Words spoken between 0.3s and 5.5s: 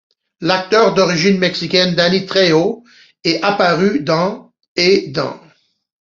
L'acteur d'origine mexicaine Danny Trejo est apparu dans' et dans'.